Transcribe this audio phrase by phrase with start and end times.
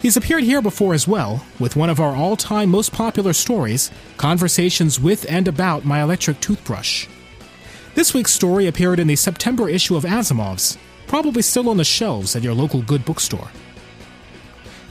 [0.00, 3.90] He's appeared here before as well, with one of our all time most popular stories,
[4.18, 7.08] Conversations with and About My Electric Toothbrush.
[7.96, 12.36] This week's story appeared in the September issue of Asimov's, probably still on the shelves
[12.36, 13.48] at your local good bookstore.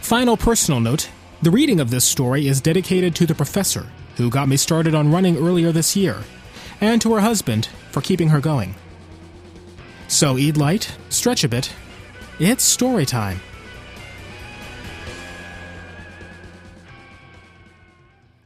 [0.01, 1.09] Final personal note
[1.43, 5.11] the reading of this story is dedicated to the professor, who got me started on
[5.11, 6.23] running earlier this year,
[6.81, 8.73] and to her husband for keeping her going.
[10.07, 11.71] So eat light, stretch a bit.
[12.39, 13.39] It's story time.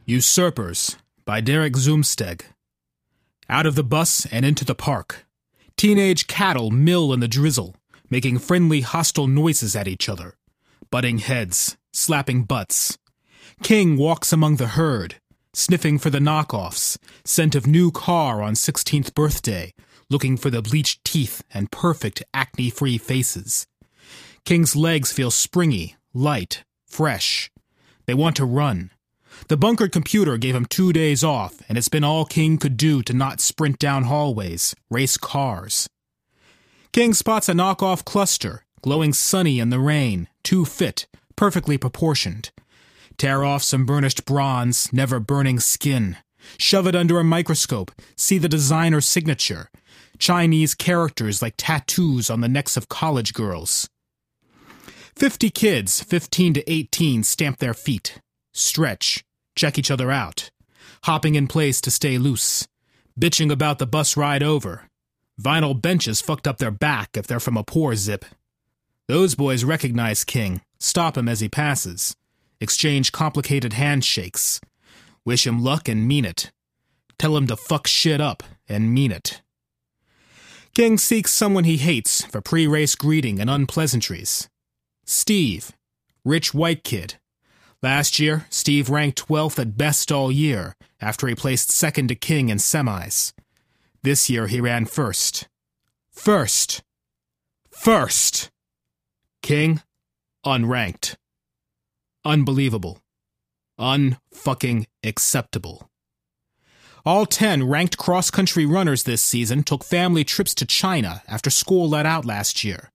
[0.04, 2.42] Usurpers by Derek Zumsteg.
[3.48, 5.24] Out of the bus and into the park.
[5.76, 7.74] Teenage cattle mill in the drizzle,
[8.10, 10.36] making friendly, hostile noises at each other,
[10.90, 12.98] butting heads, slapping butts.
[13.62, 15.16] King walks among the herd,
[15.54, 19.72] sniffing for the knockoffs, scent of new car on 16th birthday,
[20.08, 23.66] looking for the bleached teeth and perfect acne free faces.
[24.44, 27.50] King's legs feel springy, light, fresh.
[28.06, 28.90] They want to run.
[29.48, 33.02] The bunkered computer gave him two days off, and it's been all King could do
[33.02, 35.88] to not sprint down hallways, race cars.
[36.92, 41.06] King spots a knockoff cluster, glowing sunny in the rain, too fit,
[41.36, 42.50] perfectly proportioned.
[43.16, 46.16] Tear off some burnished bronze, never burning skin.
[46.58, 49.70] Shove it under a microscope, see the designer's signature.
[50.18, 53.88] Chinese characters like tattoos on the necks of college girls.
[55.14, 58.20] Fifty kids, 15 to 18, stamp their feet,
[58.52, 59.24] stretch,
[59.56, 60.50] check each other out,
[61.04, 62.66] hopping in place to stay loose,
[63.18, 64.88] bitching about the bus ride over.
[65.40, 68.24] Vinyl benches fucked up their back if they're from a poor zip.
[69.08, 72.14] Those boys recognize King, stop him as he passes,
[72.60, 74.60] exchange complicated handshakes,
[75.24, 76.52] wish him luck and mean it,
[77.18, 79.42] tell him to fuck shit up and mean it.
[80.74, 84.48] King seeks someone he hates for pre race greeting and unpleasantries.
[85.04, 85.72] Steve,
[86.24, 87.16] rich white kid.
[87.82, 92.48] Last year, Steve ranked 12th at best all year after he placed second to King
[92.48, 93.32] in semis.
[94.02, 95.48] This year he ran first.
[96.12, 96.82] First!
[97.70, 98.50] First!
[99.42, 99.82] King,
[100.46, 101.16] unranked.
[102.24, 103.00] Unbelievable.
[103.80, 105.90] Unfucking acceptable.
[107.04, 111.88] All 10 ranked cross country runners this season took family trips to China after school
[111.88, 112.91] let out last year.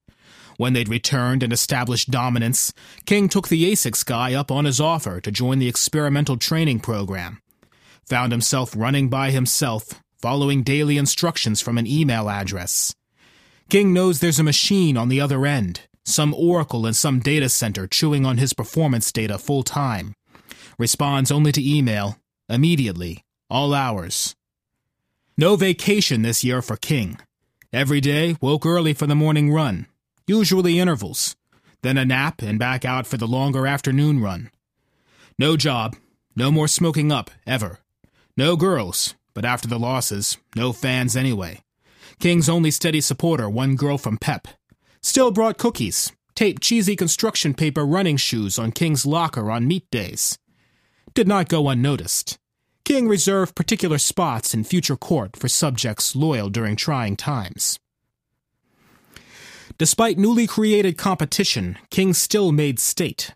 [0.57, 2.73] When they'd returned and established dominance,
[3.05, 7.41] King took the ASICS guy up on his offer to join the experimental training program.
[8.07, 12.95] Found himself running by himself, following daily instructions from an email address.
[13.69, 17.85] King knows there's a machine on the other end, some oracle in some data center
[17.85, 20.13] chewing on his performance data full time.
[20.79, 22.17] Responds only to email,
[22.49, 24.35] immediately, all hours.
[25.37, 27.19] No vacation this year for King.
[27.71, 29.85] Every day, woke early for the morning run,
[30.27, 31.35] usually intervals,
[31.81, 34.51] then a nap and back out for the longer afternoon run.
[35.39, 35.95] No job,
[36.35, 37.79] no more smoking up, ever.
[38.35, 41.61] No girls, but after the losses, no fans anyway.
[42.19, 44.47] King's only steady supporter, one girl from Pep.
[45.01, 50.37] Still brought cookies, taped cheesy construction paper running shoes on King's locker on meet days.
[51.13, 52.37] Did not go unnoticed.
[52.83, 57.79] King reserved particular spots in future court for subjects loyal during trying times.
[59.77, 63.35] Despite newly created competition, King still made state.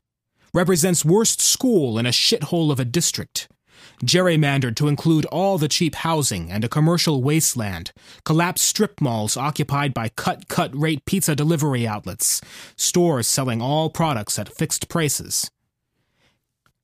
[0.53, 3.47] Represents worst school in a shithole of a district.
[4.03, 7.91] gerrymandered to include all the cheap housing and a commercial wasteland,
[8.25, 12.41] collapsed strip malls occupied by cut cut rate pizza delivery outlets,
[12.75, 15.51] stores selling all products at fixed prices.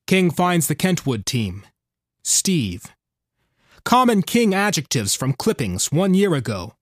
[0.05, 1.65] King finds the Kentwood team.
[2.23, 2.85] Steve.
[3.83, 6.73] Common King adjectives from clippings one year ago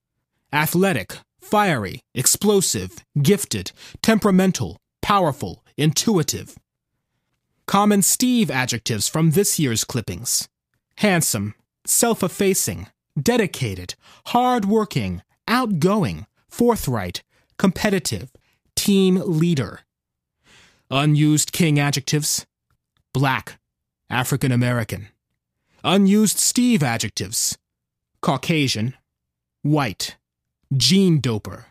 [0.53, 3.71] athletic, fiery, explosive, gifted,
[4.01, 6.57] temperamental, powerful, intuitive.
[7.67, 10.47] Common Steve adjectives from this year's clippings
[10.97, 11.53] handsome,
[11.85, 12.87] self effacing,
[13.21, 13.95] dedicated,
[14.27, 17.21] hard working, outgoing, forthright,
[17.57, 18.31] competitive,
[18.75, 19.81] team leader.
[20.89, 22.45] Unused King adjectives
[23.13, 23.59] black,
[24.09, 25.07] African American.
[25.83, 27.57] Unused Steve adjectives
[28.21, 28.95] Caucasian,
[29.61, 30.17] white,
[30.75, 31.65] gene doper.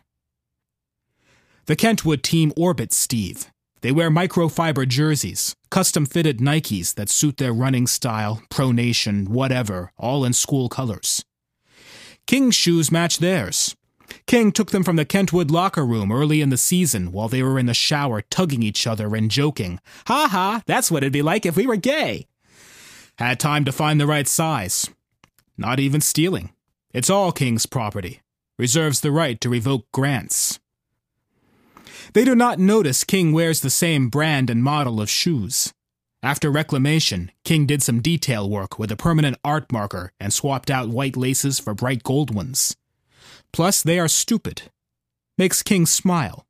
[1.65, 3.51] The Kentwood team orbits Steve.
[3.81, 10.25] They wear microfiber jerseys, custom fitted Nikes that suit their running style, pronation, whatever, all
[10.25, 11.23] in school colors.
[12.25, 13.75] King's shoes match theirs.
[14.27, 17.59] King took them from the Kentwood locker room early in the season while they were
[17.59, 19.79] in the shower tugging each other and joking.
[20.07, 22.27] Ha ha, that's what it'd be like if we were gay.
[23.17, 24.89] Had time to find the right size.
[25.57, 26.51] Not even stealing.
[26.93, 28.21] It's all King's property.
[28.57, 30.59] Reserves the right to revoke grants.
[32.13, 35.73] They do not notice King wears the same brand and model of shoes.
[36.23, 40.89] After reclamation, King did some detail work with a permanent art marker and swapped out
[40.89, 42.75] white laces for bright gold ones.
[43.51, 44.63] Plus, they are stupid.
[45.37, 46.47] Makes King smile.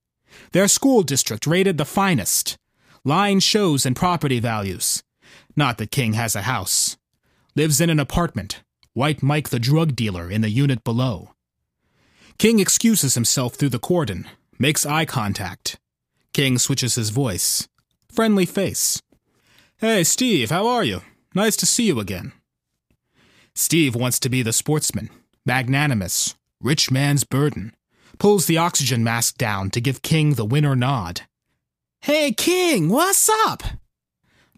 [0.52, 2.58] Their school district rated the finest.
[3.04, 5.04] Line shows and property values.
[5.56, 6.98] Not that King has a house.
[7.56, 8.64] Lives in an apartment.
[8.94, 11.35] White Mike the drug dealer in the unit below.
[12.38, 14.28] King excuses himself through the cordon,
[14.60, 15.78] makes eye contact.
[16.34, 17.68] King switches his voice.
[18.12, 19.02] Friendly face.
[19.78, 21.02] Hey, Steve, how are you?
[21.34, 22.34] Nice to see you again.
[23.54, 25.10] Steve wants to be the sportsman,
[25.46, 27.74] magnanimous, rich man's burden.
[28.20, 31.22] Pulls the oxygen mask down to give King the winner nod.
[32.02, 33.64] Hey, King, what's up?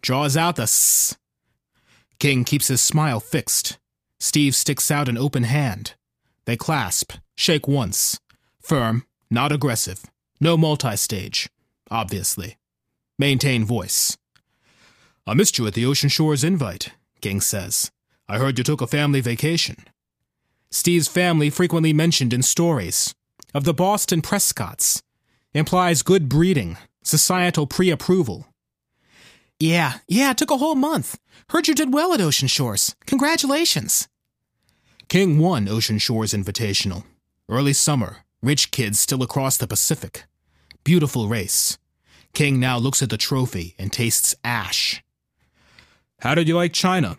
[0.01, 1.17] Draws out the s.
[2.19, 3.77] King keeps his smile fixed.
[4.19, 5.93] Steve sticks out an open hand.
[6.47, 8.21] They clasp, shake once.
[8.61, 10.05] Firm, not aggressive.
[10.39, 11.49] No multi stage,
[11.91, 12.55] obviously.
[13.19, 14.17] Maintain voice.
[15.27, 17.91] I missed you at the Ocean Shores invite, King says.
[18.29, 19.75] I heard you took a family vacation.
[20.71, 23.13] Steve's family frequently mentioned in stories.
[23.53, 25.01] Of the Boston Prescotts.
[25.53, 28.47] Implies good breeding, societal pre approval.
[29.59, 31.19] Yeah, yeah, it took a whole month.
[31.49, 32.95] Heard you did well at Ocean Shores.
[33.05, 34.07] Congratulations.
[35.09, 37.05] King won Ocean Shores Invitational.
[37.47, 40.25] Early summer, rich kids still across the Pacific.
[40.83, 41.77] Beautiful race.
[42.33, 45.01] King now looks at the trophy and tastes ash.
[46.19, 47.17] How did you like China?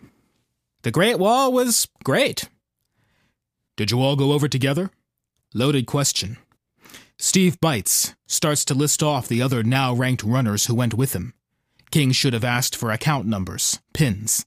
[0.83, 2.47] The Great Wall was great.
[3.75, 4.91] Did you all go over together?
[5.55, 6.37] Loaded question.
[7.17, 11.33] Steve bites, starts to list off the other now ranked runners who went with him.
[11.89, 14.45] King should have asked for account numbers, pins.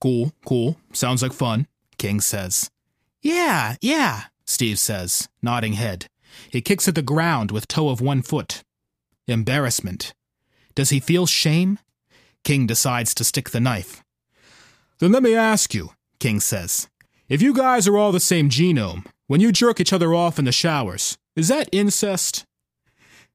[0.00, 0.78] Cool, cool.
[0.92, 1.66] Sounds like fun.
[2.04, 2.70] King says.
[3.22, 6.06] Yeah, yeah, Steve says, nodding head.
[6.50, 8.62] He kicks at the ground with toe of one foot.
[9.26, 10.12] Embarrassment.
[10.74, 11.78] Does he feel shame?
[12.44, 14.04] King decides to stick the knife.
[14.98, 16.90] Then let me ask you, King says.
[17.26, 20.44] If you guys are all the same genome, when you jerk each other off in
[20.44, 22.44] the showers, is that incest?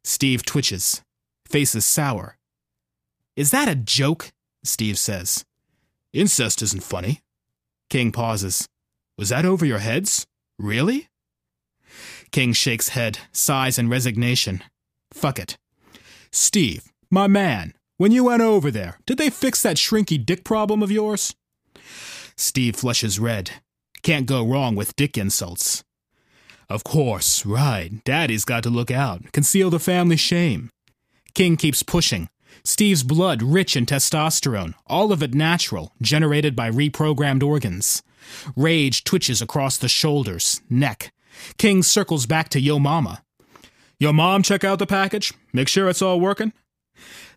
[0.03, 1.01] Steve twitches.
[1.47, 2.37] Face is sour.
[3.35, 4.29] Is that a joke?
[4.63, 5.43] Steve says.
[6.13, 7.21] Incest isn't funny.
[7.89, 8.67] King pauses.
[9.17, 10.25] Was that over your heads?
[10.57, 11.07] Really?
[12.31, 14.63] King shakes head, sighs in resignation.
[15.11, 15.57] Fuck it.
[16.31, 20.83] Steve, my man, when you went over there, did they fix that shrinky dick problem
[20.83, 21.35] of yours?
[22.37, 23.51] Steve flushes red.
[24.03, 25.83] Can't go wrong with dick insults.
[26.69, 28.03] Of course, right.
[28.05, 30.69] Daddy's got to look out, conceal the family shame.
[31.33, 32.29] King keeps pushing.
[32.63, 38.03] Steve's blood rich in testosterone, all of it natural, generated by reprogrammed organs.
[38.55, 41.11] Rage twitches across the shoulders, neck.
[41.57, 43.23] King circles back to Yo Mama.
[43.99, 45.33] Yo Mom, check out the package.
[45.51, 46.53] Make sure it's all working.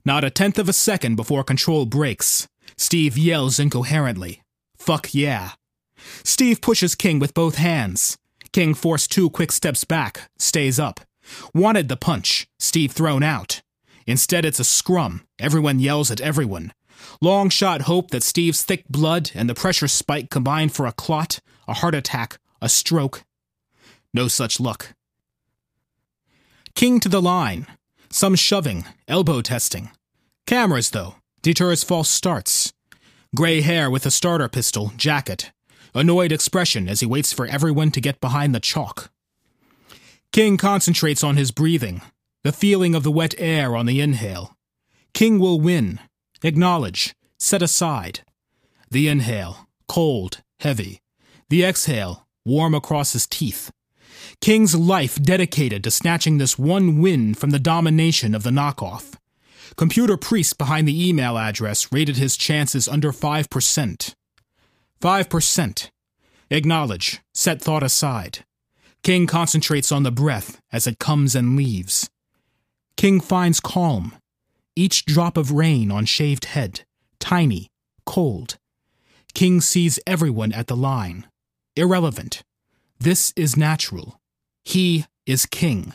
[0.04, 2.48] Not a tenth of a second before control breaks.
[2.76, 4.42] Steve yells incoherently.
[4.76, 5.52] Fuck yeah.
[6.24, 8.18] Steve pushes King with both hands.
[8.52, 11.00] King forced two quick steps back, stays up.
[11.54, 12.46] Wanted the punch.
[12.58, 13.61] Steve thrown out.
[14.06, 15.22] Instead, it's a scrum.
[15.38, 16.72] Everyone yells at everyone.
[17.20, 21.40] Long shot hope that Steve's thick blood and the pressure spike combine for a clot,
[21.66, 23.24] a heart attack, a stroke.
[24.14, 24.94] No such luck.
[26.74, 27.66] King to the line.
[28.10, 29.90] Some shoving, elbow testing.
[30.46, 32.72] Cameras, though, deters false starts.
[33.34, 35.52] Gray hair with a starter pistol, jacket.
[35.94, 39.10] Annoyed expression as he waits for everyone to get behind the chalk.
[40.32, 42.00] King concentrates on his breathing,
[42.44, 44.56] the feeling of the wet air on the inhale.
[45.14, 46.00] King will win.
[46.42, 47.14] Acknowledge.
[47.38, 48.20] Set aside.
[48.90, 51.00] The inhale, cold, heavy.
[51.48, 53.70] The exhale, warm across his teeth.
[54.40, 59.14] King's life dedicated to snatching this one win from the domination of the knockoff.
[59.76, 64.14] Computer priest behind the email address rated his chances under 5%.
[65.00, 65.90] 5%.
[66.50, 67.20] Acknowledge.
[67.32, 68.44] Set thought aside.
[69.02, 72.10] King concentrates on the breath as it comes and leaves.
[72.96, 74.14] King finds calm.
[74.74, 76.84] Each drop of rain on shaved head,
[77.18, 77.68] tiny,
[78.06, 78.56] cold.
[79.34, 81.26] King sees everyone at the line.
[81.76, 82.42] Irrelevant.
[82.98, 84.20] This is natural.
[84.64, 85.94] He is king.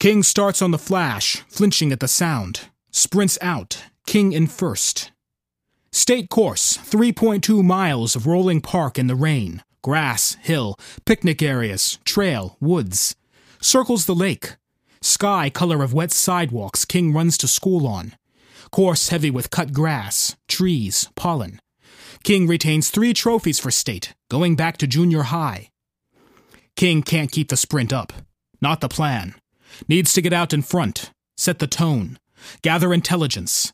[0.00, 2.68] King starts on the flash, flinching at the sound.
[2.90, 5.10] Sprints out, King in first.
[5.92, 9.62] State course, 3.2 miles of rolling park in the rain.
[9.82, 13.16] Grass, hill, picnic areas, trail, woods.
[13.60, 14.56] Circles the lake.
[15.00, 18.14] Sky color of wet sidewalks King runs to school on.
[18.70, 21.60] Course heavy with cut grass, trees, pollen.
[22.24, 25.70] King retains three trophies for state, going back to junior high.
[26.76, 28.12] King can't keep the sprint up.
[28.60, 29.34] Not the plan.
[29.88, 32.18] Needs to get out in front, set the tone,
[32.62, 33.72] gather intelligence.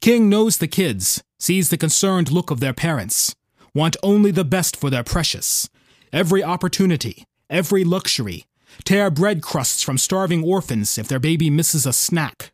[0.00, 3.34] King knows the kids, sees the concerned look of their parents,
[3.74, 5.68] want only the best for their precious.
[6.12, 8.44] Every opportunity, every luxury,
[8.84, 12.52] tear bread crusts from starving orphans if their baby misses a snack.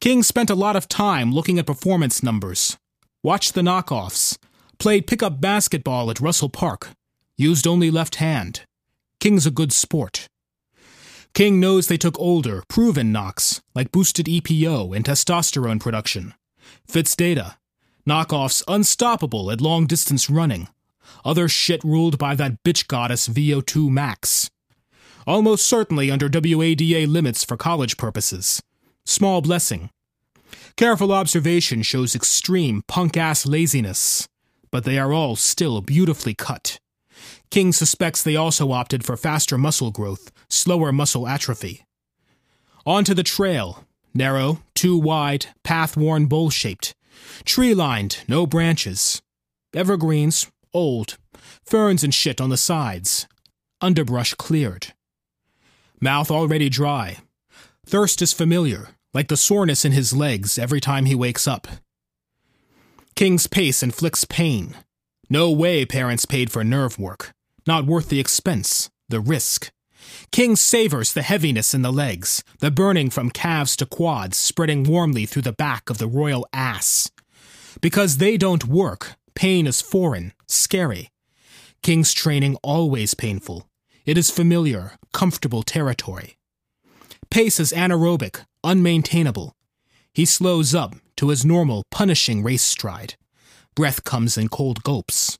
[0.00, 2.76] King spent a lot of time looking at performance numbers,
[3.22, 4.36] watched the knockoffs,
[4.78, 6.90] played pickup basketball at Russell Park,
[7.36, 8.62] used only left hand.
[9.20, 10.28] King's a good sport.
[11.34, 16.34] King knows they took older, proven knocks, like boosted EPO and testosterone production.
[16.86, 17.56] Fits data.
[18.08, 20.68] Knockoffs unstoppable at long distance running.
[21.24, 24.50] Other shit ruled by that bitch goddess VO2 Max.
[25.26, 28.62] Almost certainly under WADA limits for college purposes.
[29.04, 29.90] Small blessing.
[30.76, 34.28] Careful observation shows extreme punk ass laziness,
[34.70, 36.78] but they are all still beautifully cut.
[37.50, 41.84] King suspects they also opted for faster muscle growth, slower muscle atrophy.
[42.84, 43.84] Onto the trail.
[44.14, 46.94] Narrow, too wide, path worn bowl shaped.
[47.44, 49.20] Tree lined, no branches.
[49.74, 51.18] Evergreens, old.
[51.64, 53.26] Ferns and shit on the sides.
[53.80, 54.94] Underbrush cleared.
[56.00, 57.18] Mouth already dry.
[57.86, 61.66] Thirst is familiar, like the soreness in his legs every time he wakes up.
[63.14, 64.74] King's pace inflicts pain.
[65.30, 67.32] No way parents paid for nerve work.
[67.66, 69.70] Not worth the expense, the risk.
[70.30, 75.24] King savors the heaviness in the legs, the burning from calves to quads spreading warmly
[75.24, 77.10] through the back of the royal ass.
[77.80, 81.10] Because they don't work, pain is foreign, scary.
[81.82, 83.66] King's training always painful.
[84.06, 86.36] It is familiar, comfortable territory.
[87.28, 89.50] Pace is anaerobic, unmaintainable.
[90.12, 93.16] He slows up to his normal, punishing race stride.
[93.74, 95.38] Breath comes in cold gulps.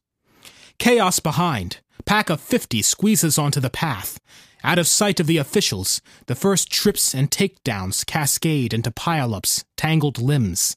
[0.81, 4.19] Chaos behind, pack of 50 squeezes onto the path.
[4.65, 10.19] Out of sight of the officials, the first trips and takedowns cascade into pile-ups, tangled
[10.19, 10.77] limbs.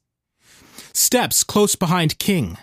[0.94, 2.56] Steps close behind King.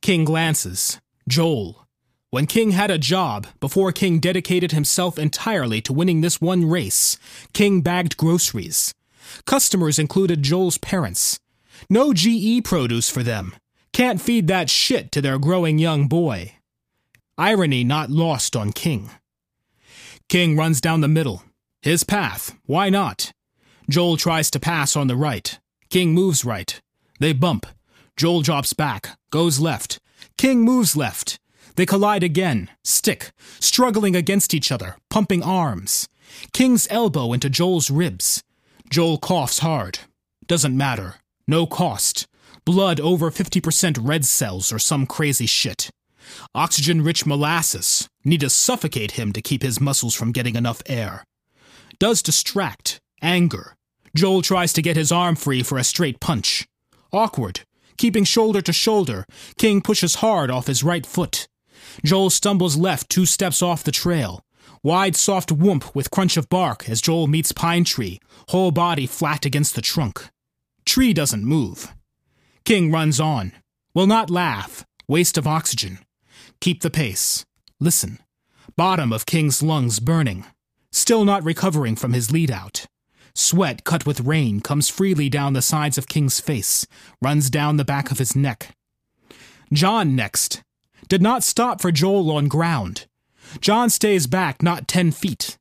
[0.00, 1.00] King glances.
[1.26, 1.88] Joel.
[2.32, 7.18] When King had a job, before King dedicated himself entirely to winning this one race,
[7.52, 8.94] King bagged groceries.
[9.46, 11.40] Customers included Joel's parents.
[11.88, 13.56] No GE produce for them.
[13.92, 16.54] Can't feed that shit to their growing young boy.
[17.36, 19.10] Irony not lost on King.
[20.28, 21.42] King runs down the middle.
[21.82, 22.56] His path.
[22.64, 23.32] Why not?
[23.88, 25.58] Joel tries to pass on the right.
[25.88, 26.80] King moves right.
[27.18, 27.66] They bump.
[28.16, 29.98] Joel drops back, goes left.
[30.38, 31.39] King moves left.
[31.80, 36.10] They collide again, stick, struggling against each other, pumping arms.
[36.52, 38.42] King's elbow into Joel's ribs.
[38.90, 40.00] Joel coughs hard.
[40.46, 41.14] Doesn't matter.
[41.48, 42.26] No cost.
[42.66, 45.88] Blood over 50% red cells or some crazy shit.
[46.54, 48.10] Oxygen rich molasses.
[48.26, 51.24] Need to suffocate him to keep his muscles from getting enough air.
[51.98, 53.00] Does distract.
[53.22, 53.74] Anger.
[54.14, 56.68] Joel tries to get his arm free for a straight punch.
[57.10, 57.60] Awkward.
[57.96, 59.24] Keeping shoulder to shoulder,
[59.56, 61.46] King pushes hard off his right foot.
[62.04, 64.44] Joel stumbles left two steps off the trail.
[64.82, 69.44] Wide, soft whoomp with crunch of bark as Joel meets Pine Tree, whole body flat
[69.44, 70.28] against the trunk.
[70.86, 71.92] Tree doesn't move.
[72.64, 73.52] King runs on.
[73.94, 74.86] Will not laugh.
[75.08, 75.98] Waste of oxygen.
[76.60, 77.44] Keep the pace.
[77.78, 78.18] Listen.
[78.76, 80.46] Bottom of King's lungs burning.
[80.92, 82.86] Still not recovering from his lead out.
[83.34, 86.86] Sweat cut with rain comes freely down the sides of King's face,
[87.22, 88.74] runs down the back of his neck.
[89.72, 90.62] John next.
[91.10, 93.06] Did not stop for Joel on ground.
[93.60, 95.58] John stays back not ten feet.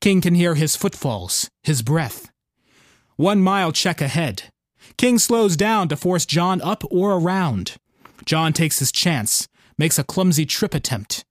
[0.00, 2.30] King can hear his footfalls, his breath.
[3.16, 4.44] One mile check ahead.
[4.96, 7.74] King slows down to force John up or around.
[8.24, 11.24] John takes his chance, makes a clumsy trip attempt.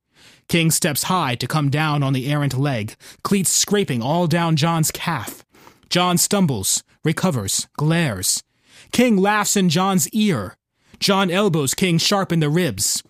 [0.50, 4.92] King steps high to come down on the errant leg, cleats scraping all down John's
[4.92, 5.46] calf.
[5.88, 8.44] John stumbles, recovers, glares.
[8.92, 10.58] King laughs in John's ear.
[11.00, 13.02] John elbows King sharp in the ribs.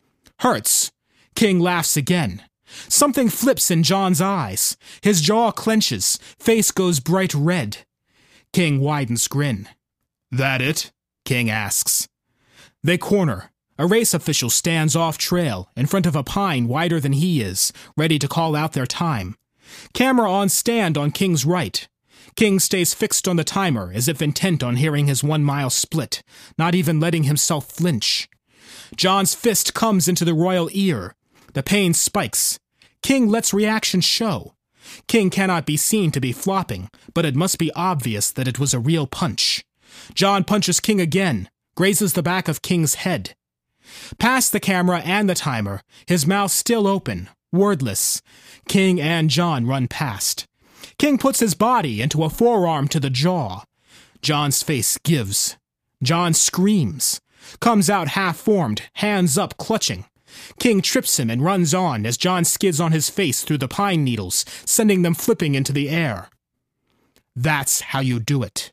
[0.41, 0.91] Hurts.
[1.35, 2.41] King laughs again.
[2.87, 4.75] Something flips in John's eyes.
[5.01, 7.85] His jaw clenches, face goes bright red.
[8.51, 9.69] King widens grin.
[10.31, 10.91] That it?
[11.25, 12.07] King asks.
[12.81, 13.51] They corner.
[13.77, 17.71] A race official stands off trail, in front of a pine wider than he is,
[17.95, 19.35] ready to call out their time.
[19.93, 21.87] Camera on stand on King's right.
[22.35, 26.23] King stays fixed on the timer, as if intent on hearing his one mile split,
[26.57, 28.27] not even letting himself flinch.
[28.95, 31.15] John's fist comes into the royal ear.
[31.53, 32.59] The pain spikes.
[33.01, 34.53] King lets reaction show.
[35.07, 38.73] King cannot be seen to be flopping, but it must be obvious that it was
[38.73, 39.63] a real punch.
[40.13, 43.35] John punches King again, grazes the back of King's head.
[44.17, 48.21] Past the camera and the timer, his mouth still open, wordless.
[48.67, 50.45] King and John run past.
[50.97, 53.63] King puts his body into a forearm to the jaw.
[54.21, 55.57] John's face gives.
[56.03, 57.19] John screams,
[57.59, 60.05] comes out half formed, hands up, clutching.
[60.59, 64.03] King trips him and runs on as John skids on his face through the pine
[64.03, 66.29] needles, sending them flipping into the air.
[67.35, 68.71] That's how you do it.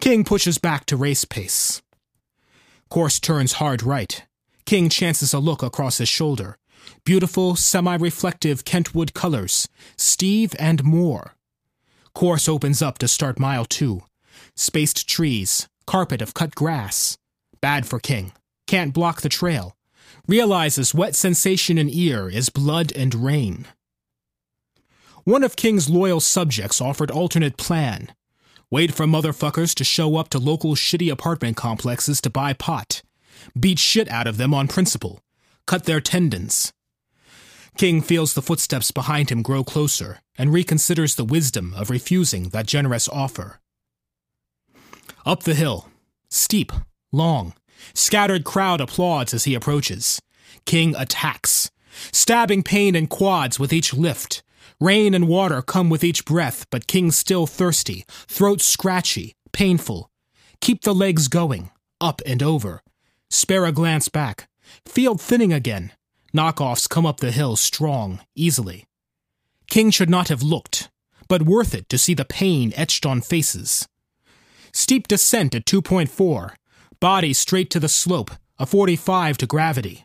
[0.00, 1.82] King pushes back to race pace.
[2.88, 4.24] Course turns hard right.
[4.64, 6.58] King chances a look across his shoulder.
[7.04, 9.68] Beautiful, semi reflective Kentwood colors.
[9.96, 11.34] Steve and more.
[12.14, 14.02] Course opens up to start mile two.
[14.56, 17.16] Spaced trees, carpet of cut grass.
[17.62, 18.32] Bad for King.
[18.66, 19.74] Can't block the trail.
[20.26, 23.64] Realizes wet sensation in ear is blood and rain.
[25.24, 28.12] One of King's loyal subjects offered alternate plan.
[28.70, 33.00] Wait for motherfuckers to show up to local shitty apartment complexes to buy pot.
[33.58, 35.20] Beat shit out of them on principle.
[35.66, 36.70] Cut their tendons.
[37.78, 42.66] King feels the footsteps behind him grow closer and reconsiders the wisdom of refusing that
[42.66, 43.58] generous offer.
[45.28, 45.90] Up the hill.
[46.30, 46.72] Steep.
[47.12, 47.52] Long.
[47.92, 50.22] Scattered crowd applauds as he approaches.
[50.64, 51.70] King attacks.
[52.12, 54.42] Stabbing pain in quads with each lift.
[54.80, 60.10] Rain and water come with each breath, but King's still thirsty, throat scratchy, painful.
[60.62, 62.80] Keep the legs going, up and over.
[63.28, 64.48] Spare a glance back.
[64.86, 65.92] Field thinning again.
[66.34, 68.86] Knockoffs come up the hill strong, easily.
[69.68, 70.88] King should not have looked,
[71.28, 73.86] but worth it to see the pain etched on faces.
[74.72, 76.54] Steep descent at 2.4,
[77.00, 80.04] body straight to the slope, a 45 to gravity.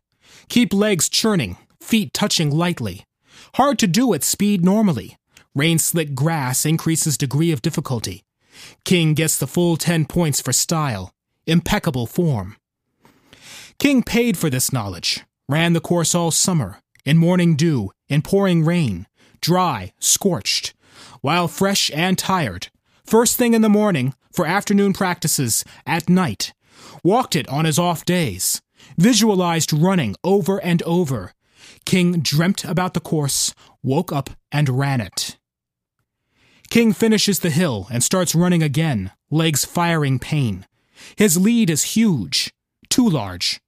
[0.50, 3.06] Keep legs churning, feet touching lightly.
[3.56, 5.18] Hard to do at speed normally.
[5.56, 8.24] Rain slick grass increases degree of difficulty.
[8.86, 11.12] King gets the full 10 points for style.
[11.46, 12.56] Impeccable form.
[13.80, 15.24] King paid for this knowledge.
[15.50, 16.80] Ran the course all summer.
[17.06, 19.08] In morning dew, in pouring rain.
[19.42, 20.74] Dry, scorched.
[21.22, 22.70] While fresh and tired.
[23.06, 26.54] First thing in the morning, for afternoon practices, at night.
[27.04, 28.62] Walked it on his off days.
[28.98, 31.34] Visualized running over and over.
[31.86, 35.38] King dreamt about the course, woke up, and ran it.
[36.70, 40.66] King finishes the hill and starts running again, legs firing pain.
[41.16, 42.52] His lead is huge,
[42.90, 43.60] too large.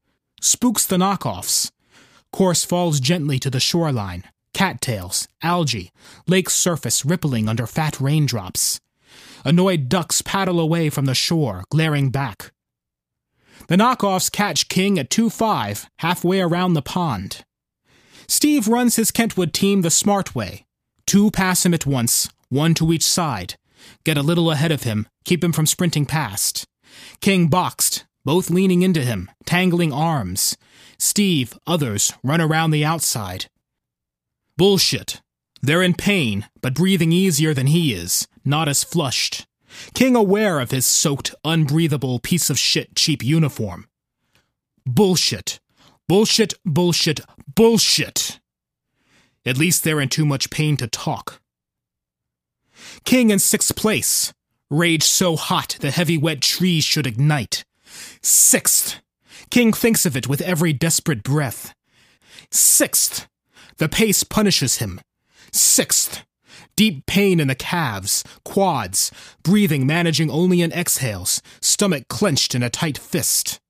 [0.41, 1.71] Spooks the knockoffs.
[2.31, 4.23] Course falls gently to the shoreline.
[4.53, 5.91] Cattails, algae,
[6.27, 8.79] lake surface rippling under fat raindrops.
[9.45, 12.51] Annoyed ducks paddle away from the shore, glaring back.
[13.67, 17.45] The knockoffs catch King at 2 5, halfway around the pond.
[18.27, 20.65] Steve runs his Kentwood team the smart way.
[21.05, 23.55] Two pass him at once, one to each side.
[24.03, 26.65] Get a little ahead of him, keep him from sprinting past.
[27.21, 30.57] King boxed, both leaning into him, tangling arms.
[30.97, 33.45] Steve, others, run around the outside.
[34.57, 35.21] Bullshit.
[35.65, 39.47] They're in pain, but breathing easier than he is, not as flushed.
[39.95, 43.87] King aware of his soaked, unbreathable piece of shit cheap uniform.
[44.85, 45.59] Bullshit.
[46.07, 47.19] Bullshit, bullshit,
[47.55, 48.39] bullshit.
[49.43, 51.41] At least they're in too much pain to talk.
[53.03, 54.35] King in sixth place.
[54.69, 57.65] Rage so hot the heavy wet trees should ignite.
[58.21, 59.01] Sixth.
[59.49, 61.73] King thinks of it with every desperate breath.
[62.51, 63.27] Sixth.
[63.77, 65.01] The pace punishes him.
[65.55, 66.25] Sixth.
[66.75, 69.09] Deep pain in the calves, quads,
[69.41, 73.61] breathing managing only in exhales, stomach clenched in a tight fist.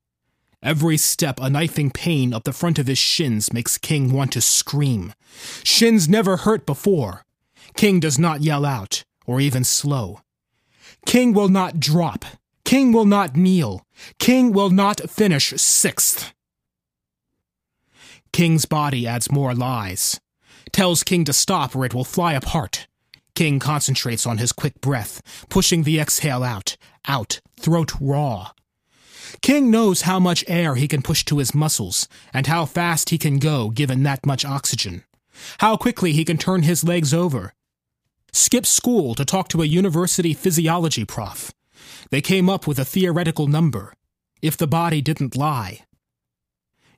[0.63, 4.41] Every step a knifing pain up the front of his shins makes King want to
[4.41, 5.13] scream.
[5.63, 7.23] Shins never hurt before.
[7.75, 10.21] King does not yell out, or even slow.
[11.05, 12.25] King will not drop.
[12.63, 13.85] King will not kneel.
[14.17, 16.33] King will not finish sixth.
[18.33, 20.19] King's body adds more lies.
[20.75, 22.87] Tells King to stop or it will fly apart.
[23.33, 26.75] King concentrates on his quick breath, pushing the exhale out,
[27.07, 28.51] out, throat raw.
[29.41, 33.17] King knows how much air he can push to his muscles, and how fast he
[33.17, 35.05] can go given that much oxygen.
[35.59, 37.53] How quickly he can turn his legs over.
[38.33, 41.53] Skip school to talk to a university physiology prof.
[42.09, 43.93] They came up with a theoretical number.
[44.41, 45.85] If the body didn't lie.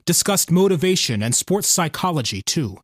[0.04, 2.78] Discussed motivation and sports psychology, too.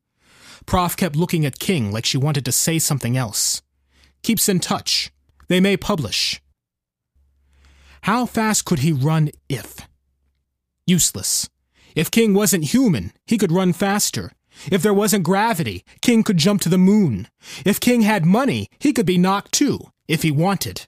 [0.66, 3.62] Prof kept looking at King like she wanted to say something else.
[4.22, 5.12] Keeps in touch.
[5.48, 6.40] They may publish.
[8.02, 9.76] How fast could he run if?
[10.86, 11.48] Useless.
[11.94, 14.32] If King wasn't human, he could run faster.
[14.70, 17.28] If there wasn't gravity, King could jump to the moon.
[17.64, 20.86] If King had money, he could be knocked too, if he wanted.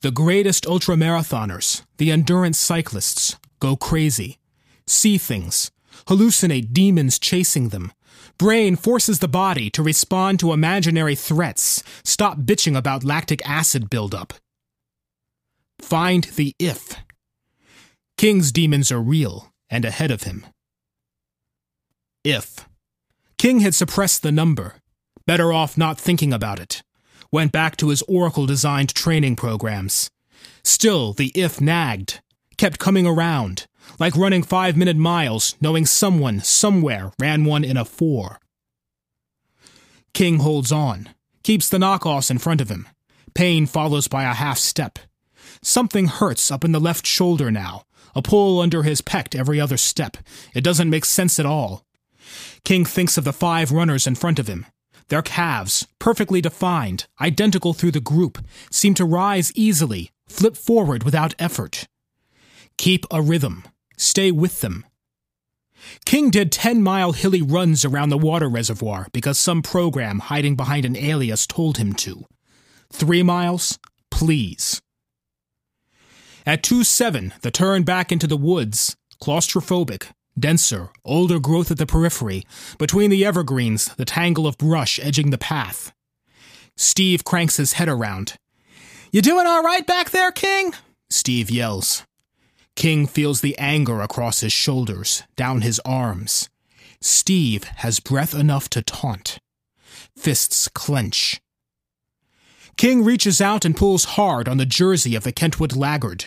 [0.00, 4.38] The greatest ultramarathoners, the endurance cyclists, go crazy,
[4.86, 5.70] see things,
[6.06, 7.92] hallucinate demons chasing them.
[8.38, 14.34] Brain forces the body to respond to imaginary threats, stop bitching about lactic acid buildup.
[15.80, 16.96] Find the if.
[18.18, 20.46] King's demons are real and ahead of him.
[22.24, 22.68] If.
[23.38, 24.74] King had suppressed the number.
[25.26, 26.82] Better off not thinking about it.
[27.32, 30.10] Went back to his Oracle designed training programs.
[30.62, 32.20] Still, the if nagged.
[32.56, 33.66] Kept coming around.
[33.98, 38.38] Like running five minute miles, knowing someone, somewhere, ran one in a four.
[40.12, 41.10] King holds on.
[41.42, 42.88] Keeps the knockoffs in front of him.
[43.34, 44.98] Pain follows by a half step.
[45.62, 47.82] Something hurts up in the left shoulder now.
[48.14, 50.16] A pull under his pec every other step.
[50.54, 51.84] It doesn't make sense at all.
[52.64, 54.66] King thinks of the five runners in front of him.
[55.08, 58.38] Their calves, perfectly defined, identical through the group,
[58.70, 61.86] seem to rise easily, flip forward without effort.
[62.78, 63.64] Keep a rhythm.
[63.96, 64.84] Stay with them.
[66.04, 70.84] King did 10 mile hilly runs around the water reservoir because some program hiding behind
[70.84, 72.24] an alias told him to.
[72.92, 73.78] Three miles?
[74.10, 74.80] Please.
[76.44, 81.86] At 2 7, the turn back into the woods, claustrophobic, denser, older growth at the
[81.86, 82.44] periphery,
[82.78, 85.92] between the evergreens, the tangle of brush edging the path.
[86.76, 88.36] Steve cranks his head around.
[89.10, 90.74] You doing all right back there, King?
[91.08, 92.04] Steve yells.
[92.76, 96.50] King feels the anger across his shoulders, down his arms.
[97.00, 99.38] Steve has breath enough to taunt.
[100.14, 101.40] Fists clench.
[102.76, 106.26] King reaches out and pulls hard on the jersey of the Kentwood laggard.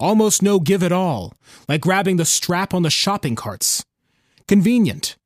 [0.00, 1.32] Almost no give at all,
[1.68, 3.84] like grabbing the strap on the shopping carts.
[4.48, 5.16] Convenient.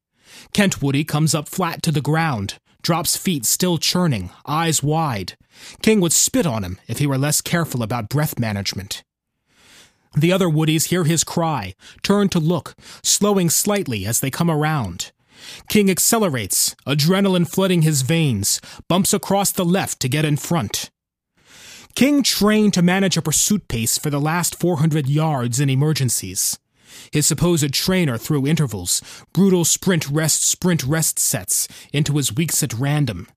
[0.52, 5.36] Kentwoody comes up flat to the ground, drops feet still churning, eyes wide.
[5.80, 9.02] King would spit on him if he were less careful about breath management.
[10.16, 15.12] The other Woodies hear his cry, turn to look, slowing slightly as they come around.
[15.68, 20.90] King accelerates, adrenaline flooding his veins, bumps across the left to get in front.
[21.94, 26.58] King trained to manage a pursuit pace for the last 400 yards in emergencies.
[27.12, 32.74] His supposed trainer threw intervals, brutal sprint rest sprint rest sets into his weeks at
[32.74, 33.28] random.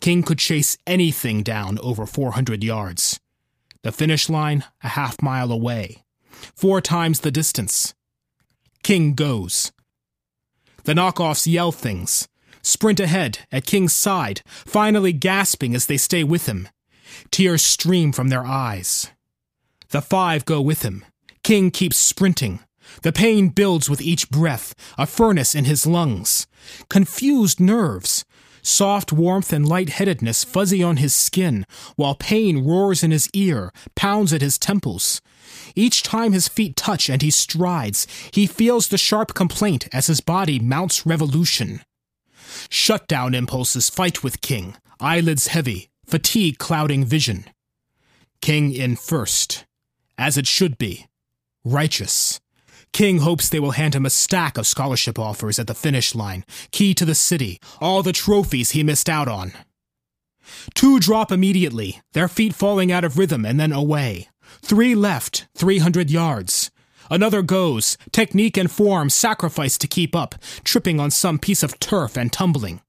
[0.00, 3.20] King could chase anything down over 400 yards.
[3.82, 6.02] The finish line, a half mile away.
[6.54, 7.94] Four times the distance.
[8.82, 9.72] King goes.
[10.84, 12.28] The knockoffs yell things,
[12.62, 16.68] sprint ahead at King's side, finally gasping as they stay with him.
[17.30, 19.10] Tears stream from their eyes.
[19.90, 21.04] The five go with him.
[21.42, 22.60] King keeps sprinting.
[23.02, 26.46] The pain builds with each breath, a furnace in his lungs.
[26.88, 28.24] Confused nerves.
[28.62, 34.32] Soft warmth and lightheadedness fuzzy on his skin, while pain roars in his ear, pounds
[34.32, 35.20] at his temples.
[35.74, 40.20] Each time his feet touch and he strides, he feels the sharp complaint as his
[40.20, 41.82] body mounts revolution.
[42.68, 47.46] Shutdown impulses fight with King, eyelids heavy, fatigue clouding vision.
[48.40, 49.64] King in first,
[50.18, 51.06] as it should be,
[51.64, 52.40] righteous.
[52.92, 56.44] King hopes they will hand him a stack of scholarship offers at the finish line,
[56.70, 59.52] key to the city, all the trophies he missed out on.
[60.74, 64.28] Two drop immediately, their feet falling out of rhythm and then away.
[64.62, 66.70] Three left, 300 yards.
[67.10, 72.16] Another goes, technique and form sacrificed to keep up, tripping on some piece of turf
[72.16, 72.80] and tumbling.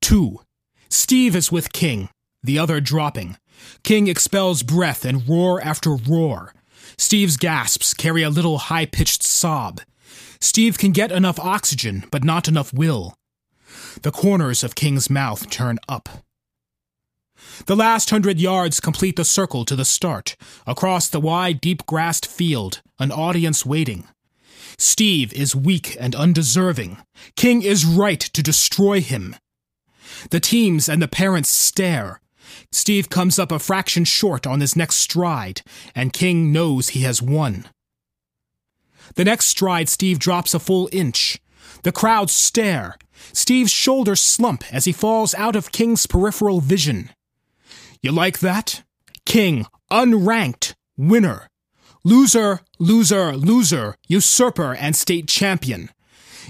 [0.00, 0.40] Two,
[0.88, 2.08] Steve is with King,
[2.42, 3.36] the other dropping.
[3.82, 6.54] King expels breath and roar after roar.
[6.96, 9.80] Steve's gasps carry a little high pitched sob.
[10.40, 13.14] Steve can get enough oxygen, but not enough will.
[14.02, 16.08] The corners of King's mouth turn up.
[17.66, 20.36] The last hundred yards complete the circle to the start.
[20.66, 24.04] Across the wide, deep grassed field, an audience waiting.
[24.78, 26.98] Steve is weak and undeserving.
[27.34, 29.36] King is right to destroy him.
[30.30, 32.20] The teams and the parents stare.
[32.72, 35.62] Steve comes up a fraction short on his next stride,
[35.94, 37.66] and King knows he has won.
[39.14, 41.40] The next stride, Steve drops a full inch.
[41.82, 42.96] The crowd stare.
[43.32, 47.10] Steve's shoulders slump as he falls out of King's peripheral vision.
[48.02, 48.82] You like that?
[49.24, 51.48] King, unranked, winner.
[52.04, 55.90] Loser, loser, loser, usurper, and state champion.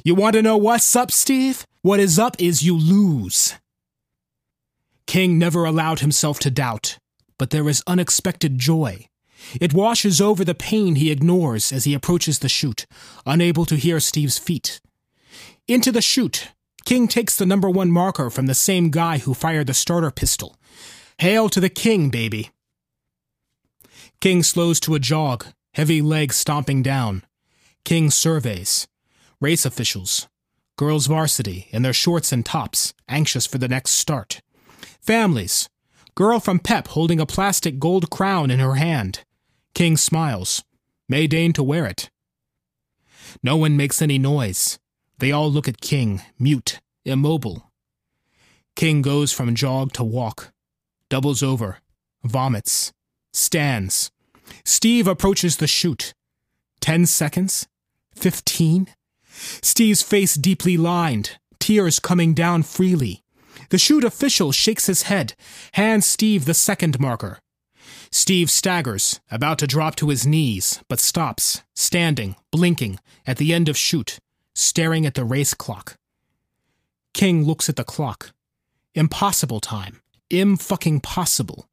[0.05, 1.67] You want to know what's up, Steve?
[1.83, 3.55] What is up is you lose.
[5.07, 6.99] King never allowed himself to doubt,
[7.39, 9.07] but there is unexpected joy.
[9.61, 12.87] It washes over the pain he ignores as he approaches the chute,
[13.25, 14.81] unable to hear Steve's feet.
[15.69, 16.49] Into the chute,
[16.85, 20.57] King takes the number one marker from the same guy who fired the starter pistol.
[21.19, 22.51] Hail to the king, baby.
[24.21, 27.23] King slows to a jog, heavy legs stomping down.
[27.85, 28.87] King surveys.
[29.41, 30.29] Race officials.
[30.77, 34.43] Girls varsity in their shorts and tops, anxious for the next start.
[35.01, 35.71] Families.
[36.15, 39.25] Girl from Pep holding a plastic gold crown in her hand.
[39.75, 40.65] King smiles.
[41.09, 42.11] May deign to wear it.
[43.43, 44.79] No one makes any noise.
[45.19, 47.71] They all look at King, mute, immobile.
[48.75, 50.53] King goes from jog to walk,
[51.09, 51.79] doubles over,
[52.25, 52.93] vomits,
[53.33, 54.11] stands.
[54.65, 56.15] Steve approaches the chute.
[56.81, 57.67] Ten seconds?
[58.15, 58.89] Fifteen?
[59.29, 63.23] Steve's face deeply lined, tears coming down freely.
[63.71, 65.35] The chute official shakes his head,
[65.73, 67.39] hands Steve the second marker.
[68.11, 73.69] Steve staggers, about to drop to his knees, but stops, standing, blinking, at the end
[73.69, 74.19] of chute,
[74.55, 75.97] staring at the race clock.
[77.13, 78.33] King looks at the clock.
[78.95, 80.01] Impossible time.
[80.31, 81.69] Im fucking possible.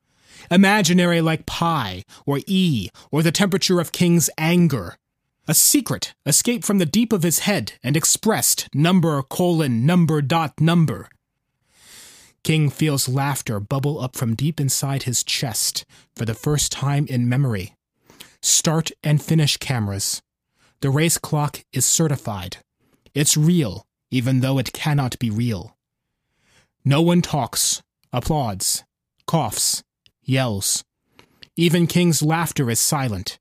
[0.52, 4.96] Imaginary like pi, or E, or the temperature of King's anger.
[5.48, 10.60] A secret, escaped from the deep of his head and expressed number colon number dot
[10.60, 11.10] number.
[12.44, 15.86] King feels laughter bubble up from deep inside his chest
[16.16, 17.74] for the first time in memory.
[18.42, 20.22] Start and finish cameras.
[20.82, 22.58] The race clock is certified.
[23.14, 25.78] It's real, even though it cannot be real.
[26.84, 27.82] No one talks,
[28.14, 28.84] applauds,
[29.28, 29.84] coughs,
[30.24, 30.86] yells.
[31.58, 33.40] Even King's laughter is silent.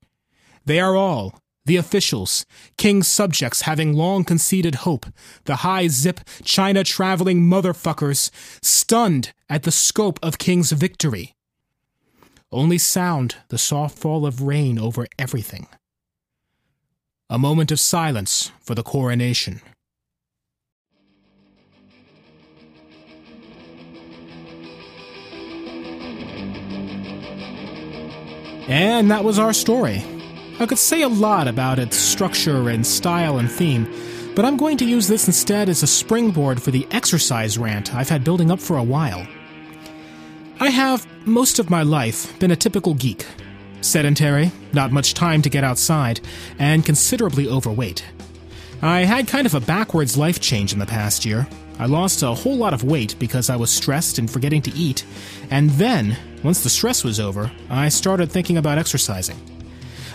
[0.64, 2.44] They are all, the officials,
[2.76, 5.06] King's subjects having long conceded hope,
[5.44, 8.30] the high zip, China traveling motherfuckers,
[8.62, 11.34] stunned at the scope of King's victory.
[12.50, 15.68] Only sound the soft fall of rain over everything.
[17.30, 19.62] A moment of silence for the coronation.
[28.68, 30.04] And that was our story.
[30.60, 33.92] I could say a lot about its structure and style and theme,
[34.36, 38.08] but I'm going to use this instead as a springboard for the exercise rant I've
[38.08, 39.26] had building up for a while.
[40.60, 43.26] I have, most of my life, been a typical geek.
[43.80, 46.20] Sedentary, not much time to get outside,
[46.58, 48.04] and considerably overweight.
[48.84, 51.46] I had kind of a backwards life change in the past year.
[51.78, 55.04] I lost a whole lot of weight because I was stressed and forgetting to eat,
[55.52, 59.36] and then, once the stress was over, I started thinking about exercising.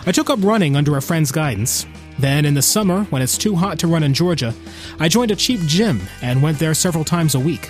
[0.06, 1.86] I took up running under a friend's guidance.
[2.18, 4.54] Then, in the summer, when it's too hot to run in Georgia,
[5.00, 7.66] I joined a cheap gym and went there several times a week.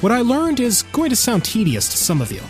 [0.00, 2.40] What I learned is going to sound tedious to some of you.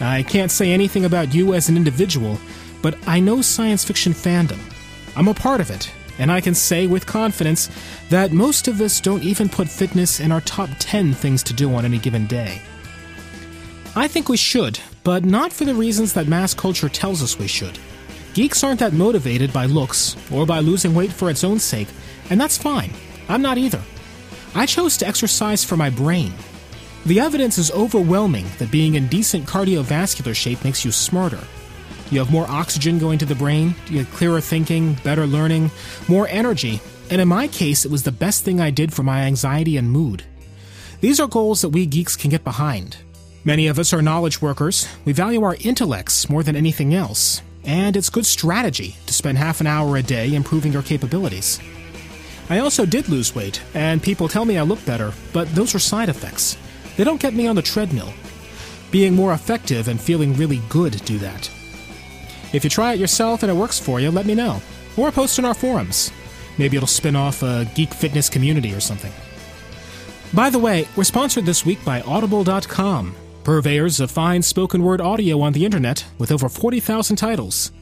[0.00, 2.38] I can't say anything about you as an individual,
[2.80, 4.60] but I know science fiction fandom.
[5.16, 7.70] I'm a part of it, and I can say with confidence
[8.10, 11.74] that most of us don't even put fitness in our top 10 things to do
[11.74, 12.60] on any given day.
[13.94, 17.46] I think we should, but not for the reasons that mass culture tells us we
[17.46, 17.78] should.
[18.34, 21.88] Geeks aren't that motivated by looks or by losing weight for its own sake,
[22.30, 22.90] and that's fine.
[23.28, 23.82] I'm not either.
[24.54, 26.32] I chose to exercise for my brain.
[27.04, 31.40] The evidence is overwhelming that being in decent cardiovascular shape makes you smarter.
[32.12, 35.70] You have more oxygen going to the brain, you have clearer thinking, better learning,
[36.08, 39.22] more energy, and in my case, it was the best thing I did for my
[39.22, 40.22] anxiety and mood.
[41.00, 42.98] These are goals that we geeks can get behind.
[43.44, 44.86] Many of us are knowledge workers.
[45.06, 49.62] We value our intellects more than anything else, and it's good strategy to spend half
[49.62, 51.60] an hour a day improving your capabilities.
[52.50, 55.78] I also did lose weight, and people tell me I look better, but those are
[55.78, 56.58] side effects.
[56.98, 58.12] They don't get me on the treadmill.
[58.90, 61.50] Being more effective and feeling really good do that.
[62.52, 64.60] If you try it yourself and it works for you, let me know.
[64.96, 66.10] Or post in our forums.
[66.58, 69.12] Maybe it'll spin off a geek fitness community or something.
[70.34, 75.40] By the way, we're sponsored this week by Audible.com, purveyors of fine spoken word audio
[75.40, 77.72] on the internet with over 40,000 titles.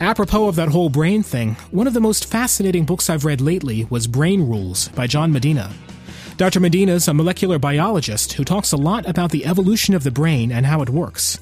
[0.00, 3.84] Apropos of that whole brain thing, one of the most fascinating books I've read lately
[3.90, 5.70] was Brain Rules by John Medina.
[6.36, 6.58] Dr.
[6.58, 10.50] Medina is a molecular biologist who talks a lot about the evolution of the brain
[10.50, 11.38] and how it works.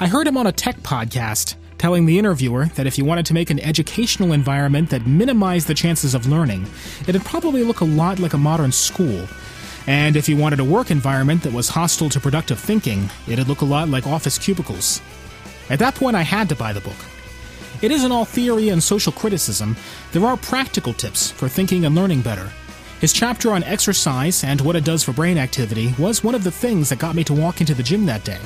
[0.00, 3.34] I heard him on a tech podcast telling the interviewer that if you wanted to
[3.34, 6.64] make an educational environment that minimized the chances of learning,
[7.08, 9.26] it'd probably look a lot like a modern school.
[9.88, 13.62] And if you wanted a work environment that was hostile to productive thinking, it'd look
[13.62, 15.02] a lot like office cubicles.
[15.70, 16.94] At that point, I had to buy the book.
[17.82, 19.76] It isn't all theory and social criticism,
[20.12, 22.48] there are practical tips for thinking and learning better.
[23.00, 26.52] His chapter on exercise and what it does for brain activity was one of the
[26.52, 28.38] things that got me to walk into the gym that day.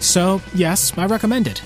[0.00, 1.62] So, yes, I recommend it.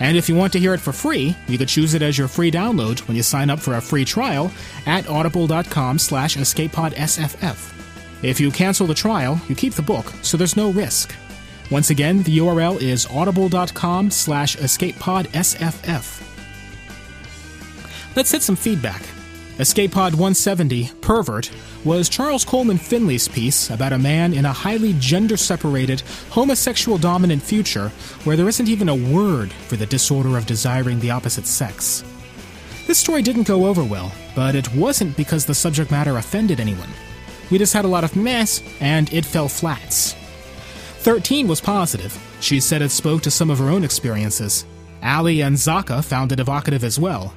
[0.00, 2.28] And if you want to hear it for free, you could choose it as your
[2.28, 4.50] free download when you sign up for a free trial
[4.86, 7.72] at audible.com slash escapepodsff.
[8.22, 11.14] If you cancel the trial, you keep the book, so there's no risk.
[11.70, 16.20] Once again, the URL is audible.com slash escapepodsff.
[18.16, 19.02] Let's hit some feedback.
[19.60, 21.48] Escape Pod 170, Pervert,
[21.84, 27.40] was Charles Coleman Finlay's piece about a man in a highly gender separated, homosexual dominant
[27.40, 27.90] future
[28.24, 32.02] where there isn't even a word for the disorder of desiring the opposite sex.
[32.88, 36.90] This story didn't go over well, but it wasn't because the subject matter offended anyone.
[37.48, 40.14] We just had a lot of mess, and it fell flats.
[40.98, 42.18] 13 was positive.
[42.40, 44.66] She said it spoke to some of her own experiences.
[45.00, 47.34] Ali and Zaka found it evocative as well,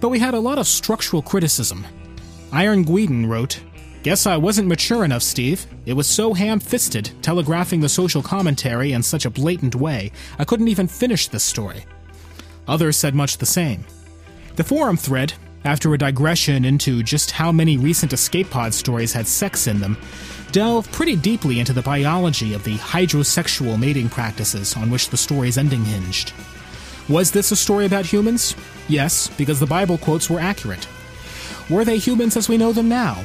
[0.00, 1.86] but we had a lot of structural criticism.
[2.52, 3.60] Iron Guiden wrote,
[4.02, 5.66] Guess I wasn't mature enough, Steve.
[5.84, 10.44] It was so ham fisted, telegraphing the social commentary in such a blatant way, I
[10.44, 11.84] couldn't even finish this story.
[12.68, 13.84] Others said much the same.
[14.56, 15.32] The forum thread,
[15.64, 19.96] after a digression into just how many recent escape pod stories had sex in them,
[20.52, 25.58] delved pretty deeply into the biology of the hydrosexual mating practices on which the story's
[25.58, 26.32] ending hinged.
[27.08, 28.54] Was this a story about humans?
[28.86, 30.86] Yes, because the Bible quotes were accurate.
[31.70, 33.24] Were they humans as we know them now?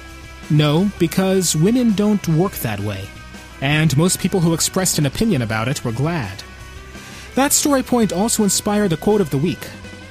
[0.50, 3.08] No, because women don't work that way.
[3.62, 6.44] And most people who expressed an opinion about it were glad.
[7.36, 9.68] That story point also inspired the quote of the week.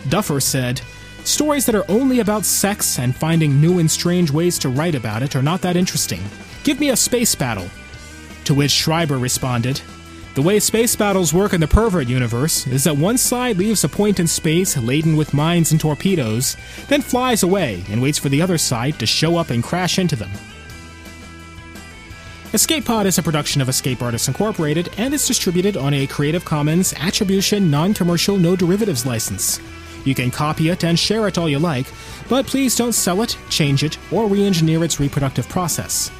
[0.09, 0.81] Duffer said,
[1.25, 5.23] Stories that are only about sex and finding new and strange ways to write about
[5.23, 6.21] it are not that interesting.
[6.65, 7.69] Give me a space battle.
[8.45, 9.81] To which Schreiber responded,
[10.35, 13.89] the way space battles work in the pervert universe is that one side leaves a
[13.89, 16.57] point in space laden with mines and torpedoes,
[16.89, 20.17] then flies away and waits for the other side to show up and crash into
[20.17, 20.31] them.
[22.55, 26.45] Escape Pod is a production of Escape Artists Incorporated and is distributed on a Creative
[26.45, 29.61] Commons Attribution Non Commercial No Derivatives license.
[30.07, 31.87] You can copy it and share it all you like,
[32.31, 36.11] but please don't sell it, change it, or re engineer its reproductive process.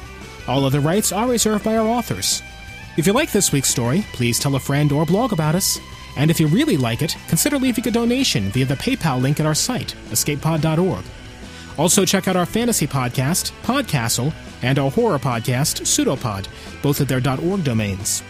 [0.47, 2.43] All other rights are reserved by our authors.
[2.95, 5.79] If you like this week's story, please tell a friend or blog about us.
[6.15, 9.47] And if you really like it, consider leaving a donation via the PayPal link at
[9.47, 11.03] our site, escapepod.org.
[11.79, 16.47] Also, check out our fantasy podcast, Podcastle, and our horror podcast, Pseudopod,
[16.83, 18.21] both at their .org domains.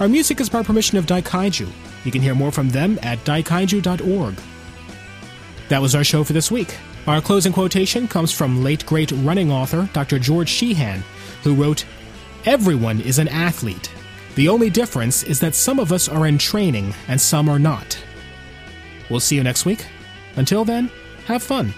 [0.00, 1.68] Our music is by permission of Daikaiju.
[2.04, 4.36] You can hear more from them at daikaiju.org.
[5.68, 6.74] That was our show for this week.
[7.06, 10.18] Our closing quotation comes from late great running author Dr.
[10.18, 11.04] George Sheehan,
[11.42, 11.84] who wrote,
[12.46, 13.90] Everyone is an athlete.
[14.36, 18.00] The only difference is that some of us are in training and some are not.
[19.10, 19.84] We'll see you next week.
[20.36, 20.88] Until then,
[21.26, 21.74] have fun.